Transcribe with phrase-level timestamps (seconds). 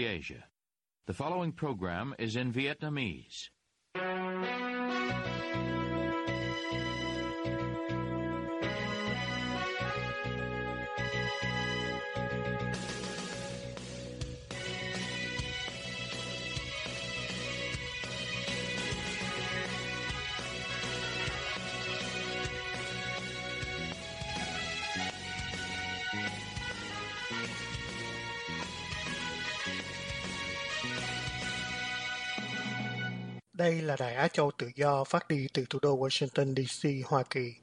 [0.00, 0.44] Asia.
[1.06, 3.50] The following program is in Vietnamese.
[33.64, 37.22] Đây là Đài Á Châu Tự Do phát đi từ thủ đô Washington DC, Hoa
[37.30, 37.54] Kỳ.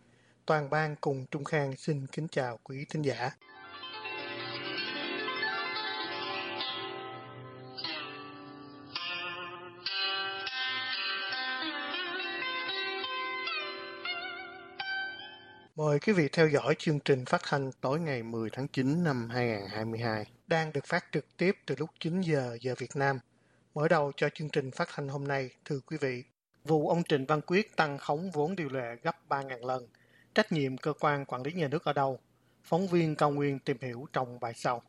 [0.45, 3.31] Toàn ban cùng Trung Khang xin kính chào quý thính giả.
[15.75, 19.29] Mời quý vị theo dõi chương trình phát thanh tối ngày 10 tháng 9 năm
[19.29, 23.19] 2022, đang được phát trực tiếp từ lúc 9 giờ giờ Việt Nam
[23.73, 26.23] Mở đầu cho chương trình phát thanh hôm nay, thưa quý vị,
[26.63, 29.87] vụ ông Trịnh Văn Quyết tăng khống vốn điều lệ gấp 3.000 lần.
[30.35, 32.19] Trách nhiệm cơ quan quản lý nhà nước ở đâu?
[32.63, 34.81] Phóng viên Cao Nguyên tìm hiểu trong bài sau.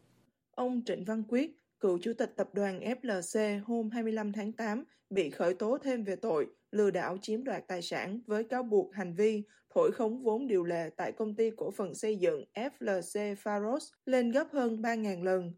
[0.50, 5.30] Ông Trịnh Văn Quyết, cựu chủ tịch tập đoàn FLC hôm 25 tháng 8 bị
[5.30, 9.14] khởi tố thêm về tội lừa đảo chiếm đoạt tài sản với cáo buộc hành
[9.14, 9.42] vi
[9.74, 14.30] thổi khống vốn điều lệ tại công ty cổ phần xây dựng FLC Faros lên
[14.30, 15.52] gấp hơn 3.000 lần.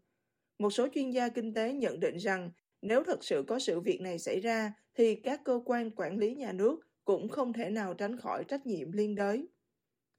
[0.59, 2.51] Một số chuyên gia kinh tế nhận định rằng
[2.87, 6.35] nếu thật sự có sự việc này xảy ra, thì các cơ quan quản lý
[6.35, 9.47] nhà nước cũng không thể nào tránh khỏi trách nhiệm liên đới.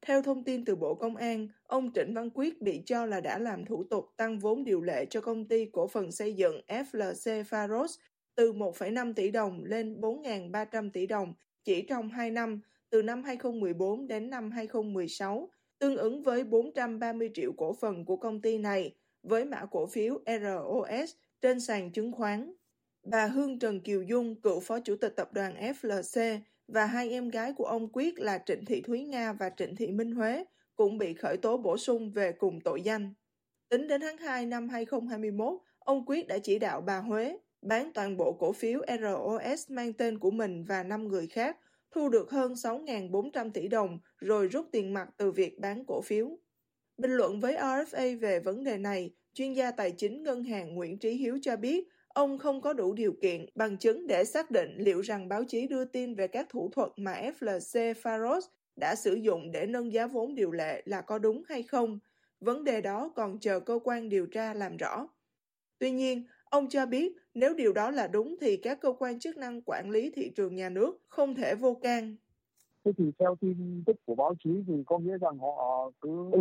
[0.01, 3.39] Theo thông tin từ Bộ Công an, ông Trịnh Văn Quyết bị cho là đã
[3.39, 7.43] làm thủ tục tăng vốn điều lệ cho công ty cổ phần xây dựng FLC
[7.43, 7.99] Pharos
[8.35, 14.07] từ 1,5 tỷ đồng lên 4.300 tỷ đồng chỉ trong 2 năm, từ năm 2014
[14.07, 19.45] đến năm 2016, tương ứng với 430 triệu cổ phần của công ty này, với
[19.45, 22.53] mã cổ phiếu ROS trên sàn chứng khoán.
[23.03, 27.29] Bà Hương Trần Kiều Dung, cựu phó chủ tịch tập đoàn FLC và hai em
[27.29, 30.43] gái của ông Quyết là Trịnh Thị Thúy Nga và Trịnh Thị Minh Huế
[30.75, 33.13] cũng bị khởi tố bổ sung về cùng tội danh.
[33.69, 38.17] Tính đến tháng 2 năm 2021, ông Quyết đã chỉ đạo bà Huế bán toàn
[38.17, 41.57] bộ cổ phiếu ROS mang tên của mình và 5 người khác,
[41.91, 46.39] thu được hơn 6.400 tỷ đồng rồi rút tiền mặt từ việc bán cổ phiếu.
[46.97, 50.97] Bình luận với RFA về vấn đề này, chuyên gia tài chính ngân hàng Nguyễn
[50.97, 54.75] Trí Hiếu cho biết ông không có đủ điều kiện bằng chứng để xác định
[54.77, 59.13] liệu rằng báo chí đưa tin về các thủ thuật mà FLC Pharos đã sử
[59.13, 61.99] dụng để nâng giá vốn điều lệ là có đúng hay không.
[62.39, 65.07] Vấn đề đó còn chờ cơ quan điều tra làm rõ.
[65.79, 69.37] Tuy nhiên, ông cho biết nếu điều đó là đúng thì các cơ quan chức
[69.37, 72.15] năng quản lý thị trường nhà nước không thể vô can.
[72.85, 76.31] Thế thì theo tin tức của báo chí thì có nghĩa rằng họ cứ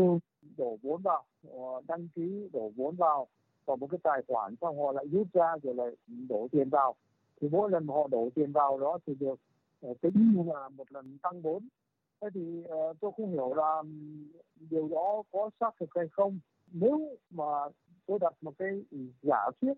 [0.57, 3.27] đổ vốn vào, ờ, đăng ký đổ vốn vào
[3.67, 5.91] vào một cái tài khoản xong họ lại rút ra rồi lại
[6.29, 6.95] đổ tiền vào.
[7.41, 9.41] Thì mỗi lần họ đổ tiền vào đó thì được
[9.81, 11.69] ờ, tính như là một lần tăng vốn.
[12.21, 13.83] Thế thì uh, tôi không hiểu là
[14.71, 16.39] điều đó có xác thực hay không.
[16.73, 17.45] Nếu mà
[18.07, 18.83] tôi đặt một cái
[19.23, 19.73] giả thuyết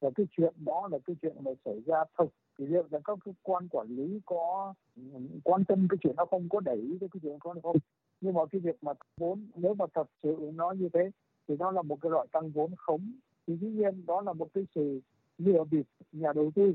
[0.00, 2.28] là cái chuyện đó là cái chuyện mà xảy ra thực
[2.58, 4.74] thì liệu là các cơ quan quản lý có
[5.44, 7.76] quan tâm cái chuyện đó không có đẩy cái chuyện đó không?
[8.20, 11.10] Nhưng mà cái việc mà vốn nếu mà thật sự nó như thế
[11.48, 13.12] thì nó là một cái loại tăng vốn khống
[13.46, 15.00] thì dĩ nhiên đó là một cái sự
[15.38, 16.74] lừa bịp nhà đầu tư.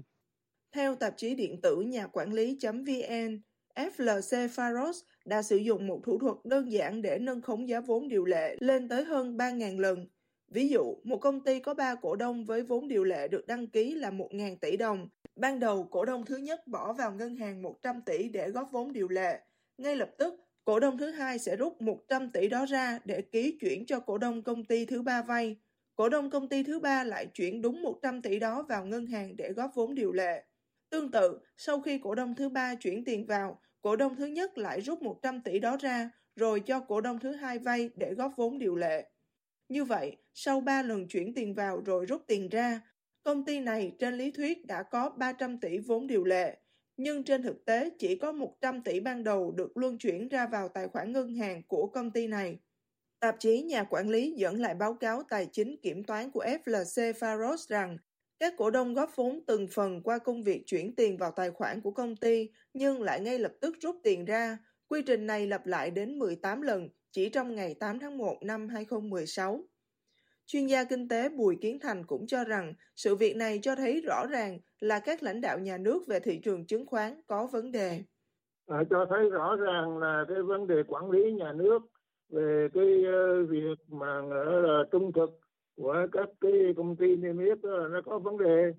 [0.71, 3.41] Theo tạp chí điện tử nhà quản lý.vn,
[3.75, 4.93] FLC faros
[5.25, 8.55] đã sử dụng một thủ thuật đơn giản để nâng khống giá vốn điều lệ
[8.59, 10.07] lên tới hơn 3.000 lần.
[10.47, 13.67] Ví dụ, một công ty có 3 cổ đông với vốn điều lệ được đăng
[13.67, 15.09] ký là 1.000 tỷ đồng.
[15.35, 18.93] Ban đầu, cổ đông thứ nhất bỏ vào ngân hàng 100 tỷ để góp vốn
[18.93, 19.41] điều lệ.
[19.77, 23.57] Ngay lập tức, cổ đông thứ hai sẽ rút 100 tỷ đó ra để ký
[23.61, 25.55] chuyển cho cổ đông công ty thứ ba vay
[25.95, 29.37] cổ đông công ty thứ ba lại chuyển đúng 100 tỷ đó vào ngân hàng
[29.37, 30.43] để góp vốn điều lệ.
[30.89, 34.57] Tương tự, sau khi cổ đông thứ ba chuyển tiền vào, cổ đông thứ nhất
[34.57, 38.33] lại rút 100 tỷ đó ra, rồi cho cổ đông thứ hai vay để góp
[38.37, 39.09] vốn điều lệ.
[39.69, 42.81] Như vậy, sau 3 lần chuyển tiền vào rồi rút tiền ra,
[43.23, 46.57] công ty này trên lý thuyết đã có 300 tỷ vốn điều lệ,
[47.03, 50.67] nhưng trên thực tế, chỉ có 100 tỷ ban đầu được luân chuyển ra vào
[50.67, 52.59] tài khoản ngân hàng của công ty này.
[53.19, 57.13] Tạp chí Nhà Quản lý dẫn lại báo cáo tài chính kiểm toán của FLC
[57.13, 57.97] Faros rằng,
[58.39, 61.81] các cổ đông góp vốn từng phần qua công việc chuyển tiền vào tài khoản
[61.81, 64.57] của công ty, nhưng lại ngay lập tức rút tiền ra.
[64.87, 68.69] Quy trình này lặp lại đến 18 lần, chỉ trong ngày 8 tháng 1 năm
[68.69, 69.63] 2016.
[70.45, 74.01] Chuyên gia kinh tế Bùi Kiến Thành cũng cho rằng, sự việc này cho thấy
[74.01, 77.71] rõ ràng là các lãnh đạo nhà nước về thị trường chứng khoán có vấn
[77.71, 78.01] đề.
[78.67, 81.79] À, cho thấy rõ ràng là cái vấn đề quản lý nhà nước
[82.29, 85.39] về cái uh, việc mà là trung thực
[85.75, 88.73] của các cái công ty niêm yết đó là nó có vấn đề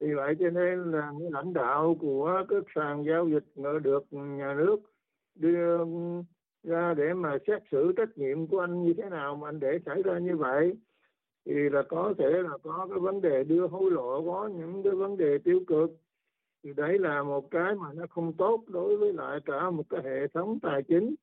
[0.00, 3.44] vì vậy cho nên là cái lãnh đạo của các sàn giao dịch
[3.82, 4.76] được nhà nước
[5.34, 5.78] đưa
[6.62, 9.78] ra để mà xét xử trách nhiệm của anh như thế nào mà anh để
[9.86, 10.72] xảy ra như vậy
[11.46, 14.92] thì là có thể là có cái vấn đề đưa hối lộ, có những cái
[14.92, 15.90] vấn đề tiêu cực
[16.64, 20.00] thì đấy là một cái mà nó không tốt đối với lại cả một cái
[20.04, 21.14] hệ thống tài chính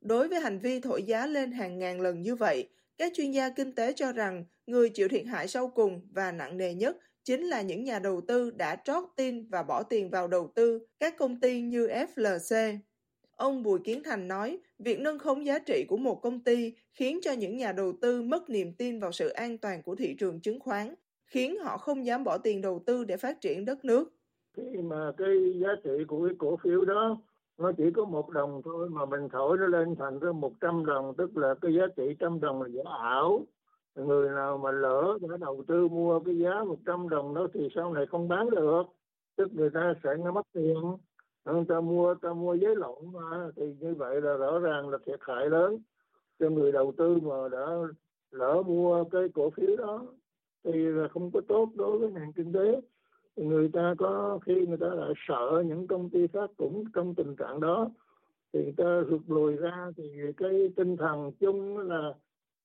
[0.00, 2.68] đối với hành vi thổi giá lên hàng ngàn lần như vậy,
[2.98, 6.56] các chuyên gia kinh tế cho rằng người chịu thiệt hại sau cùng và nặng
[6.56, 10.28] nề nhất chính là những nhà đầu tư đã trót tin và bỏ tiền vào
[10.28, 12.78] đầu tư các công ty như FLC.
[13.36, 17.18] Ông Bùi Kiến Thành nói, việc nâng khống giá trị của một công ty khiến
[17.22, 20.40] cho những nhà đầu tư mất niềm tin vào sự an toàn của thị trường
[20.40, 20.94] chứng khoán,
[21.26, 24.12] khiến họ không dám bỏ tiền đầu tư để phát triển đất nước.
[24.56, 27.18] Khi mà cái giá trị của cái cổ phiếu đó
[27.58, 30.86] nó chỉ có một đồng thôi mà mình thổi nó lên thành ra một trăm
[30.86, 33.46] đồng tức là cái giá trị trăm đồng là giả ảo.
[33.94, 37.94] Người nào mà lỡ đã đầu tư mua cái giá 100 đồng đó thì sau
[37.94, 38.82] này không bán được?
[39.36, 40.76] Tức người ta sẽ mất tiền.
[41.46, 43.50] Ờ, ta mua ta mua giấy lộn mà.
[43.56, 45.78] Thì như vậy là rõ ràng là thiệt hại lớn
[46.38, 47.66] cho người đầu tư mà đã
[48.30, 50.06] lỡ mua cái cổ phiếu đó.
[50.64, 52.80] Thì là không có tốt đối với nền kinh tế.
[53.36, 57.36] Người ta có, khi người ta lại sợ những công ty khác cũng trong tình
[57.36, 57.90] trạng đó,
[58.52, 59.92] thì người ta rụt lùi ra.
[59.96, 60.04] Thì
[60.36, 62.14] cái tinh thần chung là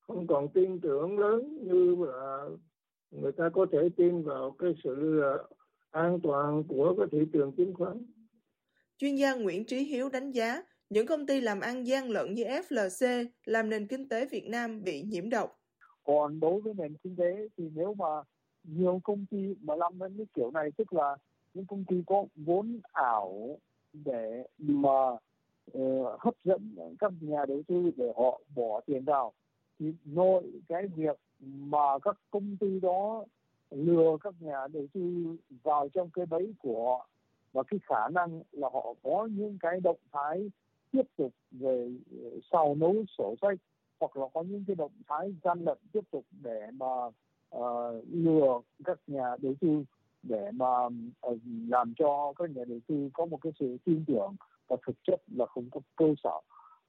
[0.07, 2.50] không còn tin tưởng lớn như là
[3.12, 5.33] người ta có thể tin vào cái sự à,
[5.92, 7.98] an toàn của cái thị trường chứng khoán.
[9.01, 12.44] Chuyên gia Nguyễn Trí Hiếu đánh giá những công ty làm ăn gian lận như
[12.44, 15.59] FLC làm nền kinh tế Việt Nam bị nhiễm độc.
[16.03, 18.06] Còn đối với nền kinh tế thì nếu mà
[18.63, 21.18] nhiều công ty mà làm đến cái kiểu này tức là
[21.53, 23.57] những công ty có vốn ảo
[23.94, 25.07] để mà
[25.77, 29.33] uh, hấp dẫn các nhà đầu tư để họ bỏ tiền vào
[29.80, 33.25] thì nội cái việc mà các công ty đó
[33.71, 37.07] lừa các nhà đầu tư vào trong cái bẫy của họ
[37.53, 40.51] và cái khả năng là họ có những cái động thái
[40.92, 41.89] tiếp tục về
[42.24, 43.59] ờ, sau nấu sổ sách
[44.00, 47.06] hoặc là có những cái động thái gian lận tiếp tục để mà
[47.56, 49.83] uh, lừa các nhà đầu tư
[50.24, 50.86] để mà
[51.27, 54.36] uh, làm cho các nhà đầu tư có một cái sự tin tưởng
[54.68, 56.39] và thực chất là không có cơ sở.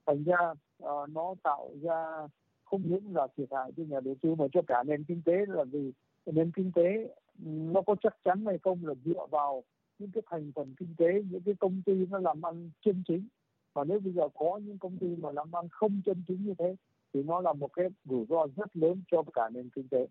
[0.05, 0.51] Thành ra
[0.83, 2.27] uh, nó tạo ra
[2.63, 5.33] không những là thiệt hại cho nhà đầu tư mà cho cả nền kinh tế
[5.47, 5.91] là vì
[6.25, 7.07] nền kinh tế
[7.45, 9.63] ừ, nó có chắc chắn hay không là dựa vào
[9.99, 13.27] những cái thành phần kinh tế những cái công ty nó làm ăn chân chính
[13.73, 16.53] và nếu bây giờ có những công ty mà làm ăn không chân chính như
[16.59, 16.75] thế
[17.13, 20.07] thì nó là một cái rủi ro rất lớn cho cả nền kinh tế.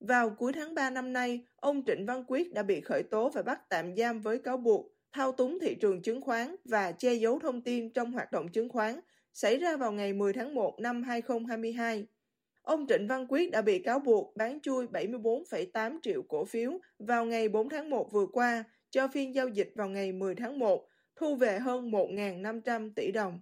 [0.00, 3.42] Vào cuối tháng 3 năm nay, ông Trịnh Văn Quyết đã bị khởi tố và
[3.42, 7.38] bắt tạm giam với cáo buộc thao túng thị trường chứng khoán và che giấu
[7.38, 9.00] thông tin trong hoạt động chứng khoán
[9.32, 12.06] xảy ra vào ngày 10 tháng 1 năm 2022.
[12.62, 17.24] Ông Trịnh Văn Quyết đã bị cáo buộc bán chui 74,8 triệu cổ phiếu vào
[17.24, 20.88] ngày 4 tháng 1 vừa qua cho phiên giao dịch vào ngày 10 tháng 1,
[21.16, 23.40] thu về hơn 1.500 tỷ đồng.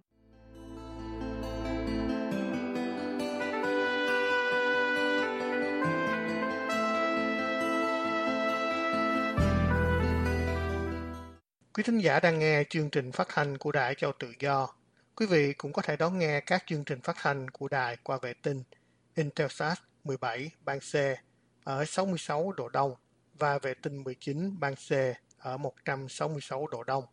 [11.73, 14.67] Quý thính giả đang nghe chương trình phát thanh của Đài Châu Tự Do.
[15.15, 18.17] Quý vị cũng có thể đón nghe các chương trình phát thanh của đài qua
[18.21, 18.63] vệ tinh
[19.15, 20.93] Intelsat 17 ban C
[21.63, 22.95] ở 66 độ Đông
[23.33, 24.89] và vệ tinh 19 ban C
[25.45, 27.03] ở 166 độ Đông.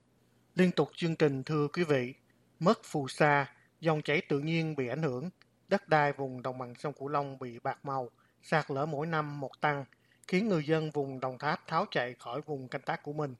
[0.54, 2.14] Liên tục chương trình thưa quý vị,
[2.60, 5.30] mất phù sa, dòng chảy tự nhiên bị ảnh hưởng,
[5.68, 8.10] đất đai vùng đồng bằng sông Cửu Long bị bạc màu,
[8.42, 9.84] sạt lở mỗi năm một tăng,
[10.28, 13.34] khiến người dân vùng Đồng Tháp tháo chạy khỏi vùng canh tác của mình.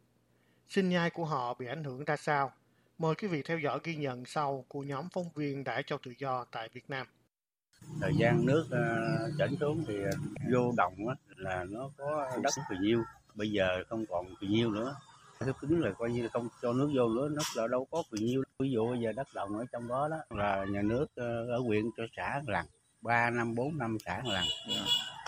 [0.68, 2.52] Sinh nhai của họ bị ảnh hưởng ra sao?
[2.98, 6.12] Mời quý vị theo dõi ghi nhận sau của nhóm phóng viên đại Châu Tự
[6.18, 7.06] Do tại Việt Nam.
[8.00, 8.80] Thời gian nước ờ,
[9.38, 10.10] chảy xuống thì ờ,
[10.52, 10.94] vô đồng
[11.36, 13.02] là nó có đất thì nhiêu,
[13.34, 14.94] bây giờ không còn phì nhiêu nữa.
[15.40, 18.18] Thứ cứng là coi như không cho nước vô nữa, nước là đâu có phì
[18.18, 18.42] nhiêu.
[18.58, 21.58] Ví dụ bây giờ đất đồng ở trong đó đó là nhà nước ờ, ở
[21.58, 22.66] huyện cho xã lần,
[23.00, 24.44] ba năm, bốn năm xã lần.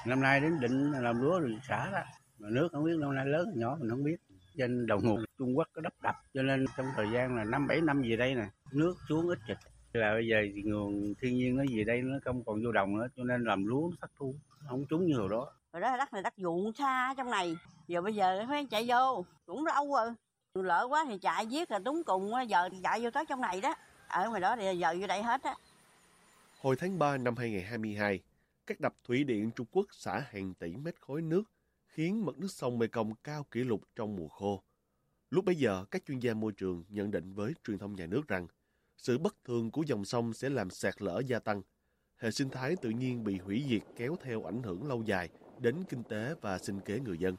[0.07, 1.99] Năm nay đến định làm lúa rồi xã đó.
[2.39, 4.17] Mà nước không biết năm nay lớn nhỏ mình không biết
[4.57, 7.67] trên đầu nguồn Trung Quốc có đắp đập cho nên trong thời gian là năm
[7.67, 9.57] bảy năm gì đây nè nước xuống ít rồi
[9.93, 12.99] là bây giờ thì nguồn thiên nhiên nó gì đây nó không còn vô đồng
[12.99, 14.35] nữa cho nên làm lúa nó thất thu
[14.69, 17.57] không trúng như hồi đó rồi đó là đất này đất ruộng xa trong này.
[17.87, 20.15] Giờ bây giờ phải chạy vô cũng lâu rồi.
[20.55, 23.61] Lỡ quá thì chạy giết rồi túng cùng giờ thì chạy vô tới trong này
[23.61, 23.75] đó.
[24.09, 25.55] Ở ngoài đó thì giờ vô đây hết á.
[26.61, 28.21] Hồi tháng 3 năm 2022
[28.67, 31.43] các đập thủy điện Trung Quốc xả hàng tỷ mét khối nước
[31.87, 34.63] khiến mực nước sông Mekong cao kỷ lục trong mùa khô.
[35.31, 38.29] Lúc bấy giờ, các chuyên gia môi trường nhận định với truyền thông nhà nước
[38.29, 38.47] rằng
[38.97, 41.63] sự bất thường của dòng sông sẽ làm sạt lở gia tăng.
[42.17, 45.85] hệ sinh thái tự nhiên bị hủy diệt kéo theo ảnh hưởng lâu dài đến
[45.89, 47.37] kinh tế và sinh kế người dân.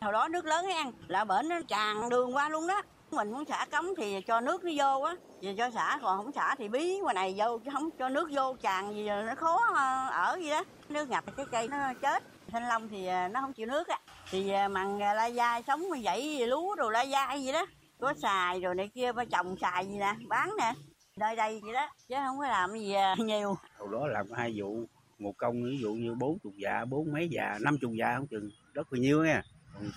[0.00, 2.82] Hồi đó nước lớn ăn là bển nó tràn đường qua luôn đó.
[3.10, 6.32] Mình muốn xả cống thì cho nước nó vô á, giờ cho xả còn không
[6.32, 9.60] xả thì bí ngoài này vô chứ không cho nước vô tràn gì nó khó
[9.74, 10.64] ờ, ở gì đó.
[10.88, 12.22] Nước ngập cái cây nó chết.
[12.48, 13.98] Thanh long thì ờ, nó không chịu nước á.
[14.30, 17.66] Thì ờ, mằng la dai sống như vậy lúa đồ la dai gì đó.
[18.00, 20.72] Có xài rồi này kia ba trồng xài gì nè, bán nè.
[21.16, 23.56] Đời đây vậy đó, chứ không có làm gì nhiều.
[23.78, 24.84] Hồi đó làm hai vụ
[25.24, 28.26] một công ví dụ như bốn chục dạ bốn mấy dạ năm chục dạ không
[28.26, 29.42] chừng rất là nhiêu nha.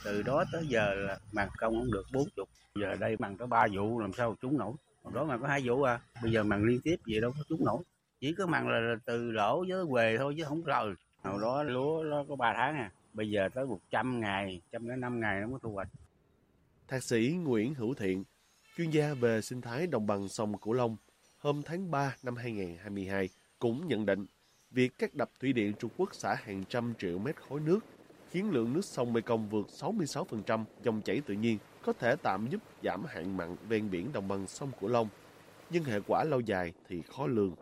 [0.04, 3.48] Từ đó tới giờ là màn công không được bốn chục giờ đây màn có
[3.48, 4.74] ba vụ làm sao trúng nổi?
[5.04, 7.44] Còn đó mà có hai vụ à bây giờ màn liên tiếp gì đâu có
[7.50, 7.84] trúng nổi.
[8.20, 10.94] Chỉ có màn là, là từ lỗ với quề thôi chứ không lời.
[11.24, 15.00] Hồi đó lúa nó có ba tháng à bây giờ tới 100 ngày trăm đến
[15.00, 15.88] năm ngày nó mới thu hoạch.
[16.88, 18.24] Thạc sĩ Nguyễn Hữu Thiện,
[18.78, 20.98] chuyên gia về sinh thái đồng bằng sông Cửu Long,
[21.38, 23.30] hôm tháng 3 năm 2022
[23.60, 24.26] cũng nhận định
[24.72, 27.80] việc các đập thủy điện Trung Quốc xả hàng trăm triệu mét khối nước
[28.30, 32.62] khiến lượng nước sông Mekong vượt 66% dòng chảy tự nhiên có thể tạm giúp
[32.84, 35.08] giảm hạn mặn ven biển đồng bằng sông Cửu Long,
[35.70, 37.56] nhưng hệ quả lâu dài thì khó lường.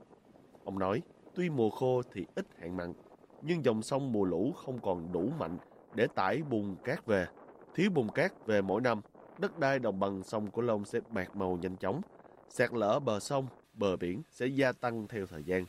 [0.63, 1.01] Ông nói,
[1.35, 2.93] tuy mùa khô thì ít hạn mặn,
[3.41, 5.57] nhưng dòng sông mùa lũ không còn đủ mạnh
[5.95, 7.27] để tải bùn cát về.
[7.75, 9.01] Thiếu bùn cát về mỗi năm,
[9.39, 12.01] đất đai đồng bằng sông Cửu Long sẽ bạc màu nhanh chóng.
[12.49, 15.65] Sạt lở bờ sông, bờ biển sẽ gia tăng theo thời gian.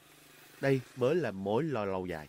[0.61, 2.29] Đây mới là mối lo lâu dài.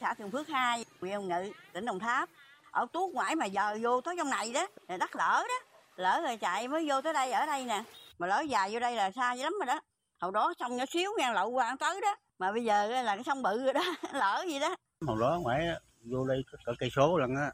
[0.00, 2.28] Xã Thường Phước 2, huyện Hồng Ngự, tỉnh Đồng Tháp.
[2.70, 5.54] Ở tuốt ngoại mà giờ vô tới trong này đó, là đất lỡ đó.
[5.96, 7.82] Lỡ rồi chạy mới vô tới đây, ở đây nè.
[8.18, 9.80] Mà lỡ dài vô đây là xa dữ lắm rồi đó.
[10.20, 12.16] Hồi đó sông nhỏ xíu ngang lậu qua tới đó.
[12.38, 14.76] Mà bây giờ là cái sông bự rồi đó, lỡ gì đó.
[15.06, 15.66] hồi đó ngoại
[16.04, 17.52] vô đây có cây số lần á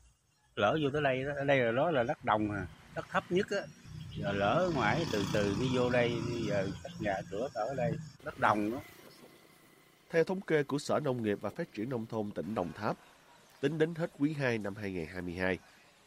[0.56, 3.24] lỡ vô tới đây đó ở đây là đó là đất đồng à đất thấp
[3.28, 3.58] nhất á
[4.16, 7.92] giờ lỡ ngoại từ từ đi vô đây bây giờ các nhà cửa ở đây
[8.24, 8.78] đất đồng đó
[10.14, 12.96] theo thống kê của Sở Nông nghiệp và Phát triển Nông thôn tỉnh Đồng Tháp,
[13.60, 15.58] tính đến hết quý 2 năm 2022,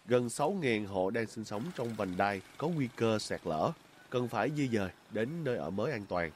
[0.06, 3.72] gần 6.000 hộ đang sinh sống trong vành đai có nguy cơ sạt lở,
[4.10, 6.32] cần phải di dời đến nơi ở mới an toàn.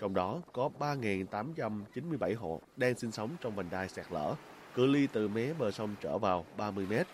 [0.00, 4.34] Trong đó có 3.897 hộ đang sinh sống trong vành đai sạt lở,
[4.74, 7.06] cự ly từ mé bờ sông trở vào 30 mét.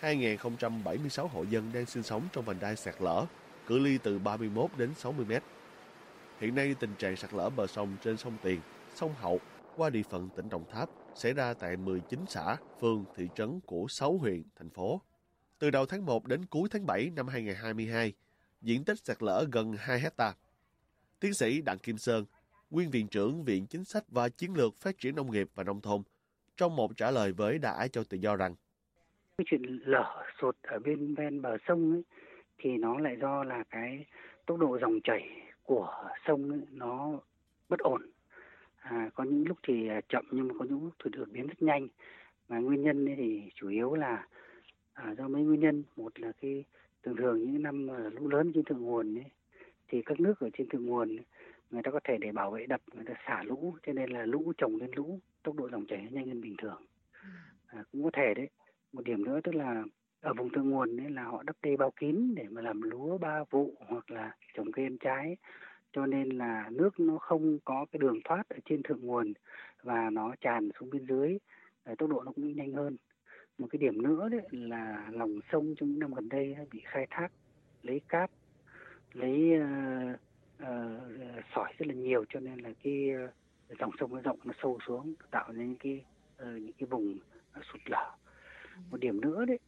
[0.00, 3.26] 2.076 hộ dân đang sinh sống trong vành đai sạt lở,
[3.66, 5.42] cự ly từ 31 đến 60 mét.
[6.40, 8.60] Hiện nay tình trạng sạt lở bờ sông trên sông Tiền,
[9.00, 9.40] sông Hậu
[9.76, 13.86] qua địa phận tỉnh Đồng Tháp xảy ra tại 19 xã, phường, thị trấn của
[13.88, 15.00] 6 huyện, thành phố.
[15.58, 18.12] Từ đầu tháng 1 đến cuối tháng 7 năm 2022,
[18.62, 20.34] diện tích sạt lở gần 2 hecta.
[21.20, 22.24] Tiến sĩ Đặng Kim Sơn,
[22.70, 25.80] nguyên viện trưởng Viện Chính sách và Chiến lược Phát triển Nông nghiệp và Nông
[25.80, 26.02] thôn,
[26.56, 28.54] trong một trả lời với Đài Ái Châu Tự Do rằng
[29.38, 32.02] cái chuyện lở sụt ở bên ven bờ sông ấy,
[32.58, 34.06] thì nó lại do là cái
[34.46, 35.28] tốc độ dòng chảy
[35.62, 37.20] của sông ấy, nó
[37.68, 38.02] bất ổn
[38.80, 41.46] à, có những lúc thì à, chậm nhưng mà có những lúc thì đột biến
[41.46, 41.88] rất nhanh.
[42.48, 44.26] Mà nguyên nhân thì chủ yếu là
[44.92, 45.82] à, do mấy nguyên nhân.
[45.96, 46.64] Một là cái
[47.02, 49.24] thường thường những năm à, lũ lớn trên thượng nguồn ấy,
[49.88, 51.16] thì các nước ở trên thượng nguồn
[51.70, 53.74] người ta có thể để bảo vệ đập người ta xả lũ.
[53.86, 56.82] Cho nên là lũ trồng lên lũ tốc độ dòng chảy nhanh hơn bình thường.
[57.66, 58.48] À, cũng có thể đấy.
[58.92, 59.84] Một điểm nữa tức là
[60.20, 63.18] ở vùng thượng nguồn ấy là họ đắp đê bao kín để mà làm lúa
[63.18, 65.36] ba vụ hoặc là trồng cây ăn trái
[65.92, 69.32] cho nên là nước nó không có cái đường thoát ở trên thượng nguồn
[69.82, 71.38] và nó tràn xuống bên dưới
[71.84, 72.96] ờ, tốc độ nó cũng nhanh hơn.
[73.58, 77.06] Một cái điểm nữa đấy là lòng sông trong những năm gần đây bị khai
[77.10, 77.28] thác
[77.82, 78.30] lấy cát
[79.12, 80.18] lấy uh,
[80.62, 84.52] uh, sỏi rất là nhiều cho nên là cái uh, dòng sông nó rộng nó
[84.62, 86.04] sâu xuống tạo nên cái
[86.42, 87.18] uh, những cái vùng
[87.58, 88.10] uh, sụt lở.
[88.90, 89.58] Một điểm nữa đấy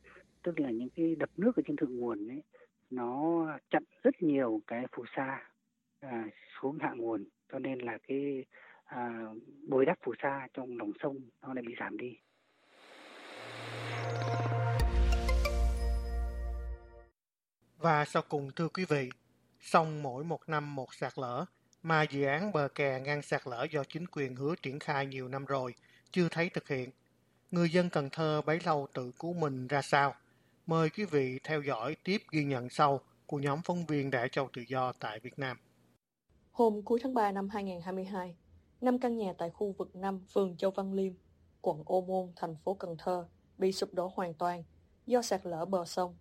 [0.43, 2.43] tức là những cái đập nước ở trên thượng nguồn ấy
[2.91, 5.52] nó chặn rất nhiều cái phù sa
[6.03, 6.25] à,
[6.61, 8.45] xuống hạ nguồn cho nên là cái
[8.85, 9.25] à,
[9.69, 12.17] bồi đắp phù sa trong lòng sông nó lại bị giảm đi
[17.79, 19.11] Và sau cùng thưa quý vị,
[19.61, 21.45] sông mỗi một năm một sạt lở,
[21.83, 25.29] mà dự án bờ kè ngăn sạt lở do chính quyền hứa triển khai nhiều
[25.29, 25.75] năm rồi,
[26.11, 26.91] chưa thấy thực hiện.
[27.51, 30.15] Người dân Cần Thơ bấy lâu tự cứu mình ra sao?
[30.67, 34.49] Mời quý vị theo dõi tiếp ghi nhận sau của nhóm phóng viên đại Châu
[34.53, 35.57] Tự Do tại Việt Nam.
[36.53, 38.37] Hôm cuối tháng 3 năm 2022,
[38.81, 41.13] năm căn nhà tại khu vực 5 phường Châu Văn Liêm,
[41.61, 43.29] quận Ô Môn, thành phố Cần Thơ
[43.59, 44.65] bị sụp đổ hoàn toàn
[45.07, 46.17] do sạt lở bờ sông.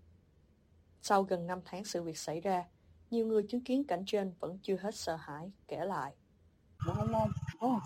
[1.02, 2.64] Sau gần 5 tháng sự việc xảy ra,
[3.10, 6.14] nhiều người chứng kiến cảnh trên vẫn chưa hết sợ hãi, kể lại.
[6.88, 7.06] Ô
[7.60, 7.80] Môn,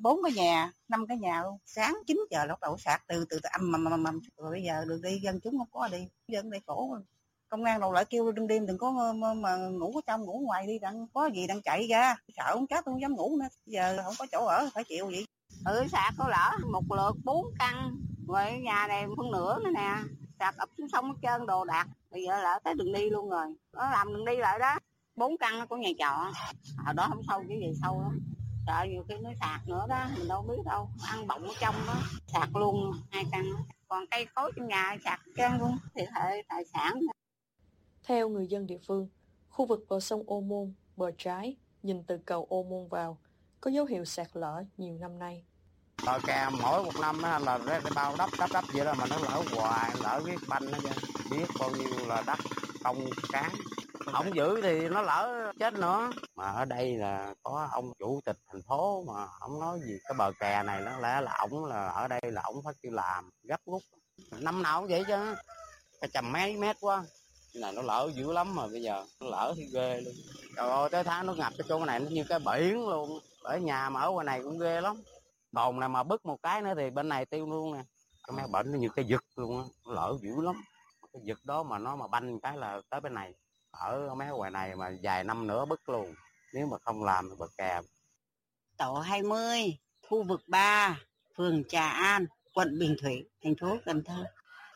[0.00, 1.58] bốn cái nhà, năm cái nhà luôn.
[1.64, 4.62] Sáng 9 giờ lúc đầu sạt từ từ từ âm mầm mầm mầm rồi bây
[4.62, 6.98] giờ đường đi dân chúng không có đi, dân đây khổ
[7.48, 10.40] công an đầu lại kêu đêm đêm đừng có mà, mà ngủ ở trong ngủ
[10.44, 12.16] ngoài đi đang có gì đang chạy ra.
[12.36, 13.48] Sợ không chết không dám ngủ nữa.
[13.66, 15.26] Giờ không có chỗ ở phải chịu vậy.
[15.64, 17.96] Ừ sạc có lỡ một lượt bốn căn
[18.28, 19.96] rồi nhà này phân nửa nữa nè.
[20.38, 21.86] Sạc ập xuống sông hết trơn đồ đạc.
[22.10, 23.46] Bây giờ lỡ tới đường đi luôn rồi.
[23.72, 24.78] Nó làm đường đi lại đó.
[25.16, 26.32] Bốn căn của nhà trọ.
[26.86, 28.20] Ở đó không sâu cái gì sâu lắm.
[28.66, 30.88] Sợ nhiều khi nó sạc nữa đó mình đâu biết đâu.
[31.08, 31.94] Ăn bọng ở trong đó.
[32.26, 33.44] Sạc luôn hai căn
[33.88, 35.78] còn cây cối trong nhà sạc trơn luôn.
[35.94, 37.00] Thì hệ tài sản
[38.06, 39.08] theo người dân địa phương,
[39.48, 43.18] khu vực bờ sông ô môn, bờ trái, nhìn từ cầu ô môn vào,
[43.60, 45.44] có dấu hiệu sạt lở nhiều năm nay.
[46.06, 49.16] Bờ kè mỗi một năm là cái bao đắp đắp đắp vậy đó, mà nó
[49.18, 52.38] lỡ hoài lỡ cái banh nó kìa biết bao nhiêu là đất
[52.84, 52.98] công
[53.32, 53.50] cán
[54.12, 56.10] không giữ thì nó lỡ chết nữa.
[56.36, 59.98] Mà ở đây là có ông chủ tịch thành phố mà ông nói gì.
[60.04, 62.92] Cái bờ kè này nó lẽ là ổng là, ở đây là ổng phải kêu
[62.92, 63.82] làm, gấp rút.
[64.30, 65.34] Năm nào cũng vậy chứ.
[66.00, 67.04] Cái chầm mấy mét quá
[67.56, 70.14] cái này nó lỡ dữ lắm mà bây giờ nó lỡ thì ghê luôn.
[70.56, 73.20] Trời ơi tới tháng nó ngập cái chỗ này nó như cái biển luôn.
[73.42, 75.02] Ở nhà mà ở ngoài này cũng ghê lắm.
[75.52, 77.82] Bồn này mà bứt một cái nữa thì bên này tiêu luôn nè.
[78.26, 80.54] Cái mấy bệnh nó như cái giật luôn á nó lỡ dữ lắm.
[81.12, 83.32] Cái giật đó mà nó mà banh cái là tới bên này.
[83.70, 86.14] Ở mấy ngoài này mà vài năm nữa bứt luôn.
[86.54, 87.80] Nếu mà không làm thì bật kè.
[88.76, 90.98] Tổ 20, khu vực 3,
[91.36, 94.24] phường Trà An, quận Bình Thủy, thành phố Cần Thơ.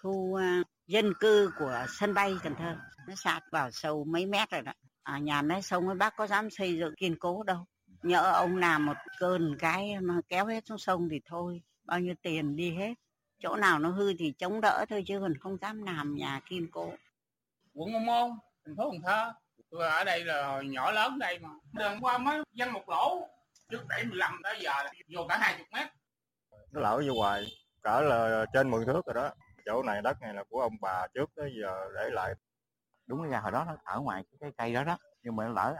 [0.02, 2.76] Khu à, dân cư của sân bay Cần Thơ.
[3.08, 4.72] Nó sạt vào sâu mấy mét rồi đó.
[5.02, 7.66] À, nhà nó sông với bác có dám xây dựng kiên cố đâu.
[8.02, 11.62] Nhỡ ông làm một cơn cái mà kéo hết xuống sông thì thôi.
[11.84, 12.94] Bao nhiêu tiền đi hết.
[13.38, 16.70] Chỗ nào nó hư thì chống đỡ thôi chứ còn không dám làm nhà kiên
[16.72, 16.92] cố.
[17.74, 18.30] quận Ô Môn,
[18.66, 19.32] thành phố Cần Thơ.
[19.70, 21.48] Tôi ở đây là nhỏ lớn đây mà.
[21.72, 23.28] Đường qua mới dân một lỗ.
[23.68, 25.86] Trước 75 tới giờ là vô cả 20 mét.
[26.72, 27.46] nó lỡ vô hoài
[27.82, 29.30] cỡ là trên 10 thước rồi đó
[29.70, 32.34] chỗ này đất này là của ông bà trước tới giờ để lại.
[33.06, 35.52] Đúng ra hồi đó nó ở ngoài cái, cái cây đó đó nhưng mà nó
[35.52, 35.76] lỡ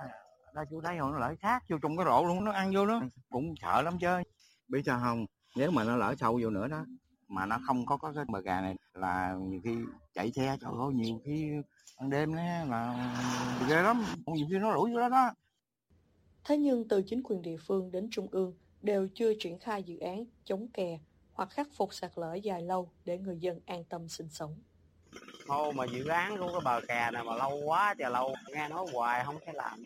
[0.54, 2.86] nó chú thấy không nó lỡ sát vô trong cái rổ luôn nó ăn vô
[2.86, 3.00] đó.
[3.30, 4.22] Cũng sợ lắm chứ.
[4.68, 5.26] Biết sao không?
[5.56, 6.84] Nếu mà nó lỡ sâu vô nữa đó
[7.28, 9.76] mà nó không có, có cái bờ gà này là nhiều khi
[10.14, 11.50] chạy xe trời ơi nhiều khi
[12.00, 13.14] ban đêm đó là
[13.68, 14.04] ghê lắm.
[14.26, 15.30] Nhiều khi nó rủi vô đó đó.
[16.44, 19.98] Thế nhưng từ chính quyền địa phương đến trung ương đều chưa triển khai dự
[19.98, 20.98] án chống kè
[21.32, 24.58] hoặc khắc phục sạt lở dài lâu để người dân an tâm sinh sống.
[25.46, 28.68] thôi mà dự án của cái bờ kè này mà lâu quá trời lâu nghe
[28.68, 29.84] nói hoài không thể làm.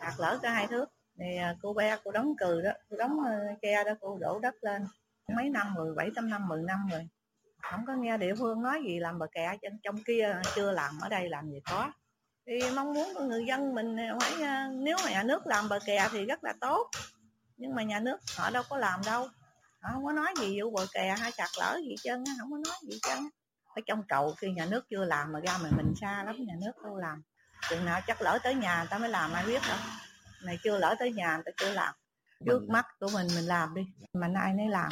[0.00, 0.86] Sạt lở cả hai thước.
[1.18, 4.38] Thì à, cô bé cô đóng cừ đó cô đóng ờ, ke đó cô đổ
[4.38, 4.86] đất lên.
[5.36, 7.08] Mấy năm rồi bảy tám năm mười năm rồi.
[7.70, 10.98] Không có nghe địa phương nói gì làm bờ kè trên trong kia chưa làm
[11.02, 11.92] ở đây làm gì có.
[12.46, 15.78] Thì mong muốn của người dân mình phải à, nếu mà nhà nước làm bờ
[15.86, 16.90] kè thì rất là tốt.
[17.56, 19.28] Nhưng mà nhà nước họ đâu có làm đâu
[19.86, 22.58] họ không có nói gì vụ bờ kè hay sạt lở gì á, không có
[22.58, 23.20] nói gì á.
[23.64, 26.54] ở trong cầu khi nhà nước chưa làm mà ra mà mình xa lắm nhà
[26.60, 27.22] nước đâu làm
[27.70, 29.78] chừng nào chắc lỡ tới nhà người ta mới làm ai biết đâu
[30.44, 31.94] này chưa lỡ tới nhà người ta chưa làm
[32.46, 34.90] trước mắt của mình mình làm đi mà nay nấy làm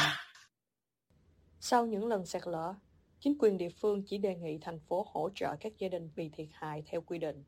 [1.60, 2.74] Sau những lần sạt lở,
[3.20, 6.30] chính quyền địa phương chỉ đề nghị thành phố hỗ trợ các gia đình bị
[6.36, 7.44] thiệt hại theo quy định.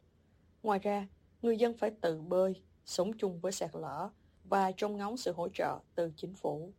[0.63, 1.07] Ngoài ra,
[1.43, 4.09] người dân phải tự bơi, sống chung với sạt lở
[4.45, 6.73] và trông ngóng sự hỗ trợ từ chính phủ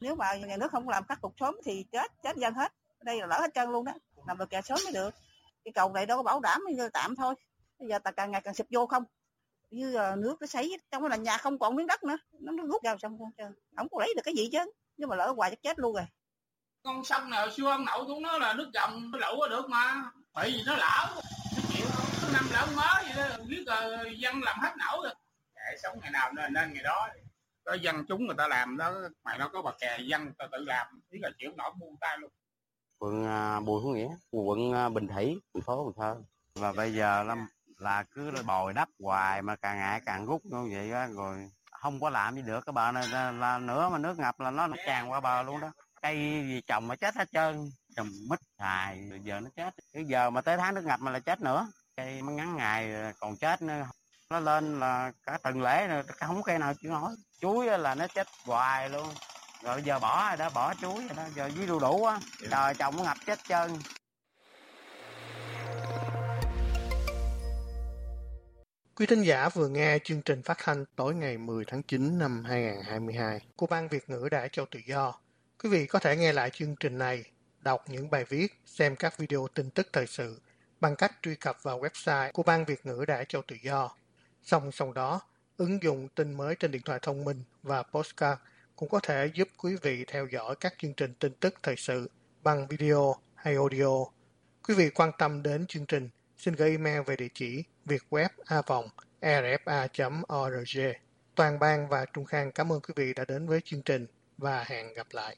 [0.00, 3.20] nếu mà nhà nước không làm khắc phục sớm thì chết chết dân hết đây
[3.20, 3.92] là lỡ hết trơn luôn đó
[4.26, 5.14] làm được kè sớm mới được
[5.64, 7.34] cái cầu này đâu có bảo đảm như tạm thôi
[7.78, 9.04] bây giờ ta càng ngày càng sụp vô không
[9.70, 12.52] như là nước nó sấy, trong cái là nhà không còn miếng đất nữa nó
[12.52, 14.58] nó rút vào xong không trơn không có lấy được cái gì chứ
[14.96, 16.04] nhưng mà lỡ hoài chắc chết luôn rồi
[16.82, 19.68] Con sông nào xưa ông nậu cũng nó là nước dòng nó lũ có được
[19.68, 20.10] mà.
[20.34, 21.14] Bởi vì nó lỡ.
[21.56, 22.06] Nó chịu không?
[22.22, 23.44] Nó năm lỡ mới vậy đó.
[23.48, 25.14] Biết là dân làm hết nổ rồi.
[25.54, 27.08] để sống ngày nào nên nên ngày đó.
[27.68, 28.94] Có dân chúng người ta làm đó.
[29.24, 30.86] Mày nó có bờ kè dân ta tự làm.
[31.10, 32.30] Biết là chịu nổi buông tay luôn.
[33.00, 36.22] phường à, Bùi Hữu Nghĩa quận à, Bình Thủy thành phố Cần Thơ
[36.54, 37.36] và bây giờ là,
[37.78, 41.50] là cứ là bồi đắp hoài mà càng ngày càng rút như vậy á rồi
[41.70, 44.50] không có làm gì được cái bờ này là, là nữa mà nước ngập là
[44.50, 46.16] nó, nó tràn qua bờ luôn đó cây
[46.48, 50.30] gì trồng mà chết hết trơn trồng mít xài rồi giờ nó chết cái giờ
[50.30, 53.62] mà tới tháng nước ngập mà là chết nữa cây mới ngắn ngày còn chết
[53.62, 53.86] nữa
[54.30, 58.06] nó lên là cả tuần lễ rồi không cây nào chịu nổi chuối là nó
[58.06, 59.08] chết hoài luôn
[59.62, 62.18] rồi giờ bỏ rồi đó bỏ chuối rồi đó giờ với đu đủ á
[62.50, 63.70] trời trồng nó ngập chết trơn
[68.98, 72.44] Quý thính giả vừa nghe chương trình phát thanh tối ngày 10 tháng 9 năm
[72.44, 75.14] 2022 của Ban Việt ngữ Đài Châu Tự Do.
[75.62, 77.24] Quý vị có thể nghe lại chương trình này,
[77.60, 80.40] đọc những bài viết, xem các video tin tức thời sự
[80.80, 83.90] bằng cách truy cập vào website của Ban Việt ngữ Đài Châu Tự Do.
[84.42, 85.20] Song song đó,
[85.58, 88.40] ứng dụng tin mới trên điện thoại thông minh và postcard
[88.76, 92.10] cũng có thể giúp quý vị theo dõi các chương trình tin tức thời sự
[92.42, 94.04] bằng video hay audio.
[94.68, 98.62] Quý vị quan tâm đến chương trình, xin gửi email về địa chỉ vietweb a
[98.66, 98.88] vòng
[99.20, 100.80] rfa.org.
[101.34, 104.06] Toàn ban và Trung Khang cảm ơn quý vị đã đến với chương trình
[104.38, 105.36] và hẹn gặp lại.